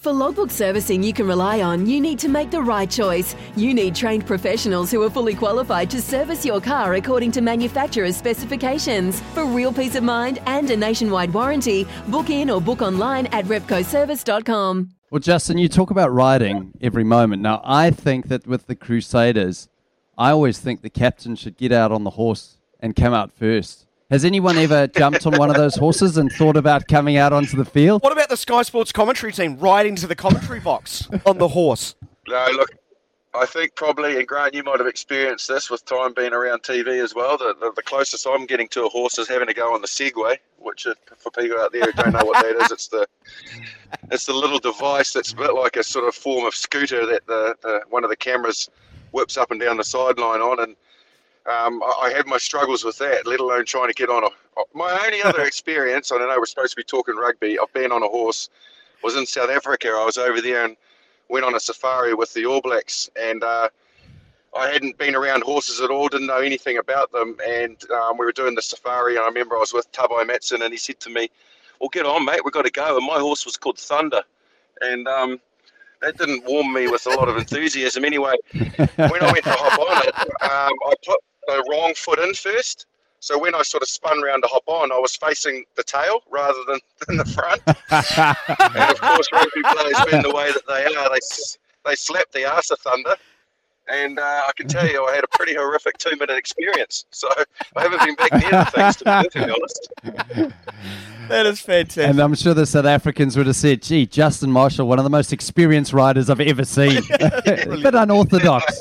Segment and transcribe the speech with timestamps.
[0.00, 3.36] For logbook servicing you can rely on, you need to make the right choice.
[3.54, 8.16] You need trained professionals who are fully qualified to service your car according to manufacturer's
[8.16, 9.20] specifications.
[9.34, 13.44] For real peace of mind and a nationwide warranty, book in or book online at
[13.44, 14.88] repcoservice.com.
[15.10, 17.42] Well, Justin, you talk about riding every moment.
[17.42, 19.68] Now, I think that with the Crusaders,
[20.16, 23.84] I always think the captain should get out on the horse and come out first.
[24.10, 27.56] Has anyone ever jumped on one of those horses and thought about coming out onto
[27.56, 28.02] the field?
[28.02, 31.94] What about the Sky Sports commentary team riding to the commentary box on the horse?
[32.26, 32.70] No, look,
[33.34, 37.00] I think probably, and Grant, you might have experienced this with time being around TV
[37.00, 37.38] as well.
[37.38, 39.86] The, the, the closest I'm getting to a horse is having to go on the
[39.86, 43.06] Segway, which is, for people out there who don't know what that is, it's the
[44.10, 47.24] it's the little device that's a bit like a sort of form of scooter that
[47.28, 48.68] the, the one of the cameras
[49.12, 50.74] whips up and down the sideline on, and
[51.46, 54.28] um, I, I had my struggles with that, let alone trying to get on a.
[54.74, 57.58] My only other experience, I don't know, we're supposed to be talking rugby.
[57.58, 58.50] I've been on a horse,
[59.02, 59.88] was in South Africa.
[59.88, 60.76] I was over there and
[61.28, 63.68] went on a safari with the All Blacks, and uh,
[64.56, 67.36] I hadn't been around horses at all, didn't know anything about them.
[67.46, 70.62] And um, we were doing the safari, and I remember I was with Tabai Matson,
[70.62, 71.30] and he said to me,
[71.80, 72.96] Well, get on, mate, we've got to go.
[72.96, 74.22] And my horse was called Thunder.
[74.80, 75.40] And um,
[76.00, 78.04] that didn't warm me with a lot of enthusiasm.
[78.04, 81.20] Anyway, when I went to hop on it, um, I put
[81.56, 82.86] the wrong foot in first.
[83.20, 86.22] So when I sort of spun round to hop on, I was facing the tail
[86.30, 87.60] rather than, than the front.
[88.74, 91.18] and of course, rugby players being the way that they are, they
[91.86, 93.16] they slapped the arse of thunder.
[93.88, 97.06] And uh, I can tell you, I had a pretty horrific two-minute experience.
[97.10, 97.28] So
[97.76, 100.54] I haven't been back near the things, to be perfectly honest.
[101.30, 102.08] That is fantastic.
[102.08, 105.10] And I'm sure the South Africans would have said, gee, Justin Marshall, one of the
[105.10, 106.98] most experienced riders I've ever seen.
[107.10, 108.80] a bit unorthodox.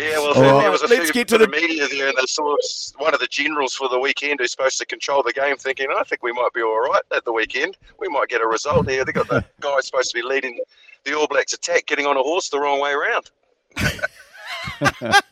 [0.00, 2.16] Yeah, well, All there was a Let's few get to the the- media there, and
[2.16, 2.56] they saw
[2.98, 6.02] one of the generals for the weekend who's supposed to control the game, thinking, I
[6.04, 7.76] think we might be all right at the weekend.
[7.98, 9.04] We might get a result here.
[9.04, 10.58] They got the guy supposed to be leading
[11.04, 13.30] the All Blacks attack, getting on a horse the wrong way around.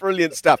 [0.00, 0.60] Brilliant stuff.